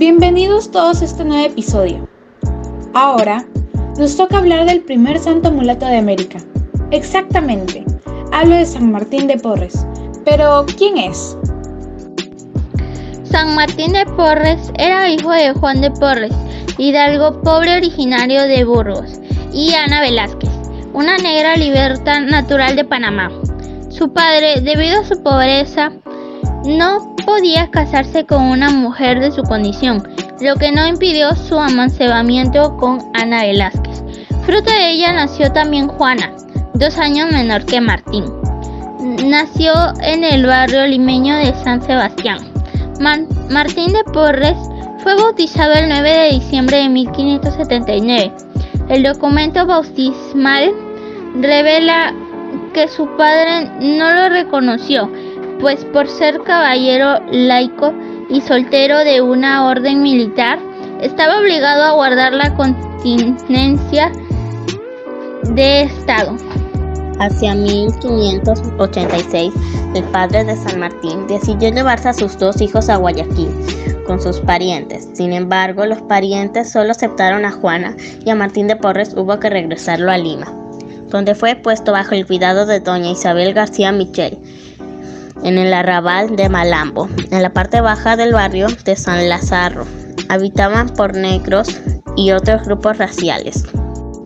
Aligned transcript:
Bienvenidos 0.00 0.70
todos 0.70 1.02
a 1.02 1.04
este 1.04 1.26
nuevo 1.26 1.44
episodio. 1.44 2.08
Ahora 2.94 3.44
nos 3.98 4.16
toca 4.16 4.38
hablar 4.38 4.64
del 4.64 4.80
primer 4.80 5.18
santo 5.18 5.52
mulato 5.52 5.84
de 5.84 5.98
América. 5.98 6.38
Exactamente, 6.90 7.84
hablo 8.32 8.56
de 8.56 8.64
San 8.64 8.90
Martín 8.90 9.26
de 9.26 9.36
Porres. 9.36 9.86
Pero, 10.24 10.64
¿quién 10.78 10.96
es? 10.96 11.36
San 13.24 13.54
Martín 13.54 13.92
de 13.92 14.06
Porres 14.16 14.72
era 14.78 15.10
hijo 15.10 15.32
de 15.32 15.52
Juan 15.52 15.82
de 15.82 15.90
Porres, 15.90 16.34
hidalgo 16.78 17.38
pobre 17.42 17.76
originario 17.76 18.44
de 18.44 18.64
Burgos, 18.64 19.20
y 19.52 19.74
Ana 19.74 20.00
Velázquez, 20.00 20.48
una 20.94 21.18
negra 21.18 21.56
libertad 21.56 22.22
natural 22.22 22.74
de 22.74 22.86
Panamá. 22.86 23.30
Su 23.90 24.10
padre, 24.14 24.62
debido 24.62 25.02
a 25.02 25.04
su 25.04 25.22
pobreza, 25.22 25.92
no 26.64 27.14
podía 27.24 27.70
casarse 27.70 28.26
con 28.26 28.42
una 28.44 28.70
mujer 28.70 29.20
de 29.20 29.30
su 29.30 29.42
condición, 29.42 30.02
lo 30.40 30.56
que 30.56 30.72
no 30.72 30.86
impidió 30.86 31.34
su 31.34 31.58
amancebamiento 31.58 32.76
con 32.76 32.98
Ana 33.14 33.42
Velázquez. 33.42 34.02
Fruto 34.42 34.70
de 34.70 34.90
ella 34.90 35.12
nació 35.12 35.52
también 35.52 35.88
Juana, 35.88 36.32
dos 36.74 36.98
años 36.98 37.30
menor 37.30 37.64
que 37.64 37.80
Martín. 37.80 38.24
Nació 39.24 39.72
en 40.02 40.24
el 40.24 40.46
barrio 40.46 40.86
limeño 40.86 41.36
de 41.36 41.54
San 41.62 41.82
Sebastián. 41.82 42.38
Martín 43.50 43.92
de 43.92 44.04
Porres 44.12 44.56
fue 45.02 45.14
bautizado 45.14 45.72
el 45.72 45.88
9 45.88 46.10
de 46.10 46.30
diciembre 46.32 46.78
de 46.78 46.88
1579. 46.88 48.32
El 48.88 49.02
documento 49.02 49.64
bautismal 49.66 50.72
revela 51.40 52.12
que 52.74 52.88
su 52.88 53.06
padre 53.16 53.70
no 53.80 54.10
lo 54.12 54.28
reconoció 54.28 55.10
pues 55.60 55.84
por 55.86 56.08
ser 56.08 56.40
caballero 56.42 57.20
laico 57.30 57.92
y 58.28 58.40
soltero 58.40 58.98
de 58.98 59.20
una 59.20 59.66
orden 59.66 60.02
militar, 60.02 60.58
estaba 61.00 61.40
obligado 61.40 61.82
a 61.84 61.92
guardar 61.92 62.32
la 62.32 62.54
continencia 62.54 64.10
de 65.54 65.82
Estado. 65.82 66.36
Hacia 67.18 67.54
1586, 67.54 69.52
el 69.94 70.04
padre 70.04 70.44
de 70.44 70.56
San 70.56 70.80
Martín 70.80 71.26
decidió 71.26 71.70
llevarse 71.70 72.08
a 72.08 72.14
sus 72.14 72.38
dos 72.38 72.60
hijos 72.62 72.88
a 72.88 72.96
Guayaquil 72.96 73.50
con 74.06 74.20
sus 74.20 74.40
parientes. 74.40 75.08
Sin 75.12 75.32
embargo, 75.32 75.84
los 75.84 76.00
parientes 76.02 76.70
solo 76.72 76.92
aceptaron 76.92 77.44
a 77.44 77.52
Juana 77.52 77.94
y 78.24 78.30
a 78.30 78.34
Martín 78.34 78.68
de 78.68 78.76
Porres 78.76 79.14
hubo 79.14 79.38
que 79.38 79.50
regresarlo 79.50 80.10
a 80.10 80.16
Lima, 80.16 80.46
donde 81.08 81.34
fue 81.34 81.56
puesto 81.56 81.92
bajo 81.92 82.14
el 82.14 82.26
cuidado 82.26 82.64
de 82.64 82.80
doña 82.80 83.10
Isabel 83.10 83.52
García 83.52 83.92
Michel, 83.92 84.38
en 85.44 85.58
el 85.58 85.72
arrabal 85.72 86.36
de 86.36 86.48
Malambo, 86.48 87.08
en 87.30 87.42
la 87.42 87.52
parte 87.52 87.80
baja 87.80 88.16
del 88.16 88.32
barrio 88.32 88.68
de 88.84 88.96
San 88.96 89.28
Lázaro. 89.28 89.84
Habitaban 90.28 90.90
por 90.90 91.14
negros 91.14 91.68
y 92.16 92.32
otros 92.32 92.64
grupos 92.64 92.98
raciales. 92.98 93.64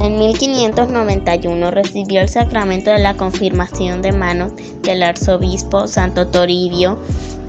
En 0.00 0.18
1591 0.18 1.70
recibió 1.70 2.20
el 2.20 2.28
sacramento 2.28 2.90
de 2.90 2.98
la 2.98 3.14
confirmación 3.14 4.02
de 4.02 4.12
mano 4.12 4.50
del 4.82 5.02
arzobispo 5.02 5.88
Santo 5.88 6.26
Toribio 6.26 6.98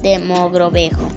de 0.02 0.19
Mogrovejo. 0.19 1.09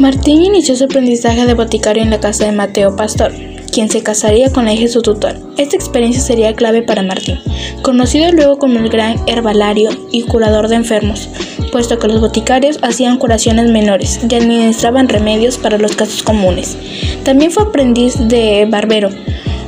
Martín 0.00 0.42
inició 0.42 0.74
su 0.74 0.84
aprendizaje 0.84 1.46
de 1.46 1.54
boticario 1.54 2.02
en 2.02 2.10
la 2.10 2.18
casa 2.18 2.46
de 2.46 2.52
Mateo 2.52 2.96
Pastor, 2.96 3.32
quien 3.72 3.90
se 3.90 4.02
casaría 4.02 4.52
con 4.52 4.66
la 4.66 4.74
hija 4.74 4.82
de 4.82 4.88
su 4.88 5.02
tutor. 5.02 5.34
Esta 5.56 5.74
experiencia 5.74 6.22
sería 6.22 6.54
clave 6.54 6.82
para 6.82 7.02
Martín, 7.02 7.40
conocido 7.82 8.30
luego 8.30 8.58
como 8.58 8.78
el 8.78 8.90
gran 8.90 9.16
herbalario 9.26 9.90
y 10.12 10.22
curador 10.22 10.68
de 10.68 10.76
enfermos, 10.76 11.28
puesto 11.72 11.98
que 11.98 12.06
los 12.06 12.20
boticarios 12.20 12.78
hacían 12.82 13.18
curaciones 13.18 13.70
menores 13.70 14.20
y 14.28 14.34
administraban 14.34 15.08
remedios 15.08 15.56
para 15.56 15.78
los 15.78 15.96
casos 15.96 16.22
comunes. 16.22 16.76
También 17.24 17.50
fue 17.50 17.64
aprendiz 17.64 18.14
de 18.28 18.66
barbero, 18.70 19.08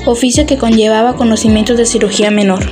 oficio 0.07 0.47
que 0.47 0.59
conllevaba 0.59 1.17
conocimientos 1.17 1.79
de 1.79 1.87
cirugía 1.87 2.31
menor. 2.31 2.63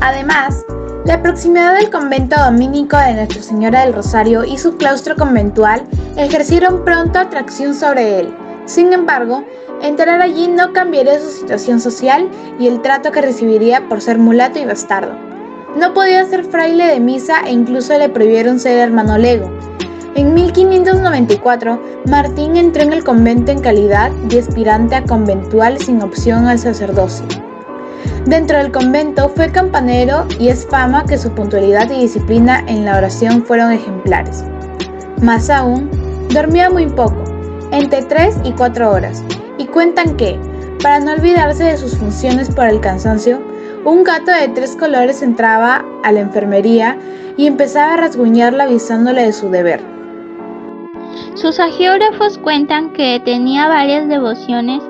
Además, 0.00 0.64
la 1.04 1.20
proximidad 1.20 1.74
del 1.74 1.90
convento 1.90 2.36
dominico 2.40 2.96
de 2.96 3.14
Nuestra 3.14 3.42
Señora 3.42 3.84
del 3.84 3.94
Rosario 3.94 4.44
y 4.44 4.56
su 4.56 4.76
claustro 4.76 5.16
conventual 5.16 5.82
ejercieron 6.16 6.84
pronto 6.84 7.18
atracción 7.18 7.74
sobre 7.74 8.20
él. 8.20 8.34
Sin 8.66 8.92
embargo, 8.92 9.44
Entrar 9.82 10.20
allí 10.20 10.46
no 10.46 10.72
cambiaría 10.72 11.18
su 11.18 11.28
situación 11.28 11.80
social 11.80 12.30
y 12.60 12.68
el 12.68 12.80
trato 12.82 13.10
que 13.10 13.20
recibiría 13.20 13.88
por 13.88 14.00
ser 14.00 14.16
mulato 14.16 14.60
y 14.60 14.64
bastardo. 14.64 15.16
No 15.76 15.92
podía 15.92 16.24
ser 16.24 16.44
fraile 16.44 16.86
de 16.86 17.00
misa 17.00 17.40
e 17.46 17.50
incluso 17.50 17.98
le 17.98 18.08
prohibieron 18.08 18.60
ser 18.60 18.78
hermano 18.78 19.18
lego. 19.18 19.50
En 20.14 20.34
1594, 20.34 21.82
Martín 22.06 22.56
entró 22.56 22.82
en 22.82 22.92
el 22.92 23.02
convento 23.02 23.50
en 23.50 23.60
calidad 23.60 24.12
de 24.28 24.38
aspirante 24.38 24.94
a 24.94 25.04
conventual 25.04 25.78
sin 25.78 26.00
opción 26.00 26.46
al 26.46 26.60
sacerdocio. 26.60 27.26
Dentro 28.26 28.58
del 28.58 28.70
convento 28.70 29.30
fue 29.30 29.50
campanero 29.50 30.26
y 30.38 30.48
es 30.48 30.64
fama 30.66 31.04
que 31.06 31.18
su 31.18 31.30
puntualidad 31.32 31.90
y 31.90 32.02
disciplina 32.02 32.62
en 32.68 32.84
la 32.84 32.98
oración 32.98 33.44
fueron 33.44 33.72
ejemplares. 33.72 34.44
Más 35.20 35.50
aún, 35.50 35.90
dormía 36.32 36.70
muy 36.70 36.86
poco, 36.86 37.24
entre 37.72 38.02
3 38.02 38.36
y 38.44 38.52
4 38.52 38.92
horas, 38.92 39.24
y 39.62 39.66
cuentan 39.66 40.16
que, 40.16 40.38
para 40.82 40.98
no 40.98 41.12
olvidarse 41.12 41.62
de 41.62 41.76
sus 41.76 41.96
funciones 41.96 42.52
por 42.52 42.66
el 42.66 42.80
cansancio, 42.80 43.40
un 43.84 44.02
gato 44.02 44.32
de 44.32 44.48
tres 44.48 44.76
colores 44.76 45.22
entraba 45.22 45.84
a 46.02 46.10
la 46.10 46.20
enfermería 46.20 46.98
y 47.36 47.46
empezaba 47.46 47.94
a 47.94 47.96
rasguñarla 47.96 48.64
avisándole 48.64 49.22
de 49.22 49.32
su 49.32 49.50
deber. 49.50 49.80
Sus 51.34 51.60
agiógrafos 51.60 52.38
cuentan 52.38 52.92
que 52.92 53.20
tenía 53.24 53.68
varias 53.68 54.08
devociones, 54.08 54.82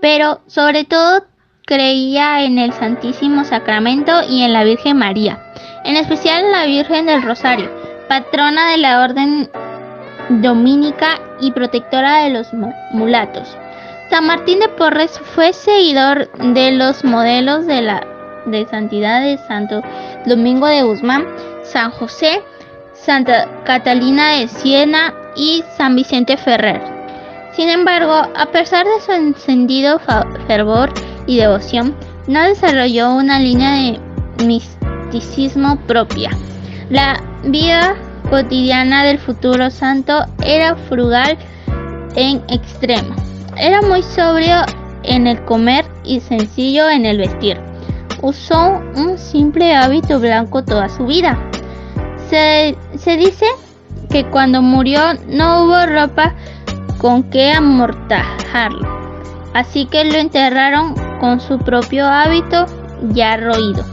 pero 0.00 0.40
sobre 0.46 0.84
todo 0.84 1.24
creía 1.64 2.42
en 2.42 2.58
el 2.58 2.72
Santísimo 2.72 3.44
Sacramento 3.44 4.12
y 4.28 4.42
en 4.42 4.52
la 4.52 4.64
Virgen 4.64 4.96
María, 4.96 5.38
en 5.84 5.96
especial 5.96 6.44
en 6.44 6.52
la 6.52 6.66
Virgen 6.66 7.06
del 7.06 7.22
Rosario, 7.22 7.70
patrona 8.08 8.70
de 8.70 8.78
la 8.78 9.02
Orden 9.02 9.48
Dominica 10.28 11.20
y 11.40 11.52
protectora 11.52 12.24
de 12.24 12.30
los 12.30 12.48
mulatos. 12.92 13.56
San 14.10 14.26
Martín 14.26 14.60
de 14.60 14.68
Porres 14.70 15.20
fue 15.34 15.52
seguidor 15.52 16.30
de 16.54 16.72
los 16.72 17.04
modelos 17.04 17.66
de 17.66 17.82
la 17.82 18.06
de 18.46 18.66
santidad 18.66 19.20
de 19.20 19.36
Santo 19.46 19.82
Domingo 20.24 20.66
de 20.66 20.82
Guzmán, 20.82 21.26
San 21.62 21.90
José, 21.90 22.42
Santa 22.94 23.46
Catalina 23.64 24.32
de 24.32 24.48
Siena 24.48 25.12
y 25.36 25.62
San 25.76 25.94
Vicente 25.94 26.38
Ferrer. 26.38 26.80
Sin 27.52 27.68
embargo, 27.68 28.12
a 28.12 28.46
pesar 28.50 28.86
de 28.86 29.00
su 29.04 29.12
encendido 29.12 30.00
fervor 30.46 30.90
y 31.26 31.36
devoción, 31.36 31.94
no 32.26 32.42
desarrolló 32.42 33.10
una 33.10 33.38
línea 33.40 33.72
de 33.72 34.00
misticismo 34.44 35.76
propia. 35.86 36.30
La 36.88 37.22
vida 37.44 37.94
cotidiana 38.30 39.04
del 39.04 39.18
futuro 39.18 39.70
santo 39.70 40.24
era 40.42 40.76
frugal 40.76 41.36
en 42.16 42.42
extremo. 42.48 43.14
Era 43.60 43.82
muy 43.82 44.04
sobrio 44.04 44.54
en 45.02 45.26
el 45.26 45.44
comer 45.44 45.84
y 46.04 46.20
sencillo 46.20 46.88
en 46.88 47.04
el 47.04 47.18
vestir. 47.18 47.60
Usó 48.22 48.80
un 48.94 49.18
simple 49.18 49.74
hábito 49.74 50.20
blanco 50.20 50.62
toda 50.62 50.88
su 50.88 51.06
vida. 51.06 51.36
Se, 52.30 52.76
dice 53.16 53.46
que 54.10 54.24
cuando 54.30 54.62
murió 54.62 55.00
no 55.26 55.64
hubo 55.64 55.86
ropa 55.86 56.34
con 56.98 57.24
que 57.24 57.50
amortajarlo, 57.50 58.86
así 59.54 59.86
que 59.86 60.04
lo 60.04 60.18
enterraron 60.18 60.94
con 61.18 61.40
su 61.40 61.58
propio 61.58 62.06
hábito 62.06 62.66
ya 63.10 63.38
roído. 63.38 63.84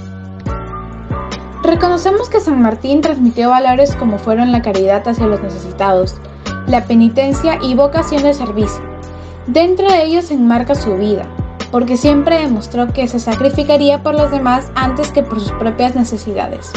Reconocemos 1.64 2.30
que 2.30 2.40
San 2.40 2.62
Martín 2.62 3.02
transmitió 3.02 3.50
valores 3.50 3.96
como 3.96 4.20
fueron 4.20 4.52
la 4.52 4.62
caridad 4.62 5.08
hacia 5.08 5.26
los 5.26 5.42
necesitados, 5.42 6.16
la 6.68 6.84
penitencia 6.84 7.58
y 7.64 7.74
vocación 7.74 8.22
de 8.22 8.34
servicio 8.36 8.95
Dentro 9.48 9.88
de 9.92 10.06
ellos 10.06 10.26
se 10.26 10.34
enmarca 10.34 10.74
su 10.74 10.96
vida, 10.96 11.28
porque 11.72 11.98
siempre 11.98 12.40
demostró 12.40 12.92
que 12.92 13.08
se 13.08 13.20
sacrificaría 13.20 14.02
por 14.02 14.16
los 14.16 14.32
demás 14.32 14.72
antes 14.76 15.12
que 15.12 15.22
por 15.22 15.40
sus 15.40 15.52
propias 15.54 15.96
necesidades. 15.96 16.72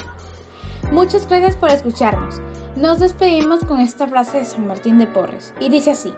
Muchas 0.92 1.26
gracias 1.26 1.56
por 1.56 1.70
escucharnos. 1.70 2.40
Nos 2.76 3.00
despedimos 3.00 3.64
con 3.64 3.80
esta 3.80 4.06
frase 4.06 4.38
de 4.38 4.44
San 4.44 4.66
Martín 4.66 4.98
de 4.98 5.06
Porres, 5.06 5.54
y 5.60 5.70
dice 5.70 5.92
así, 5.92 6.12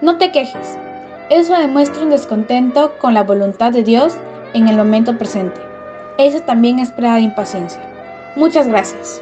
no 0.00 0.16
te 0.16 0.32
quejes, 0.32 0.78
eso 1.30 1.54
demuestra 1.54 2.02
un 2.02 2.10
descontento 2.10 2.98
con 2.98 3.14
la 3.14 3.22
voluntad 3.22 3.72
de 3.72 3.82
Dios 3.82 4.16
en 4.54 4.68
el 4.68 4.76
momento 4.76 5.16
presente. 5.16 5.60
Eso 6.18 6.40
también 6.40 6.78
es 6.78 6.90
prueba 6.90 7.14
de 7.14 7.22
impaciencia. 7.22 7.80
Muchas 8.36 8.68
gracias. 8.68 9.21